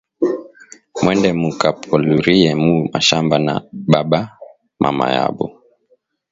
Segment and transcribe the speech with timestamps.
[1.01, 3.53] Mwende mu ka paluriye mu mashamba na
[4.11, 4.21] ba
[4.83, 5.45] mama yabo